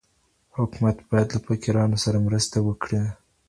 حکومت 0.57 0.97
باید 1.09 1.27
له 1.33 1.39
فقیرانو 1.47 1.97
سره 2.03 2.17
مرسته 2.27 2.57
وکړي. 2.67 3.01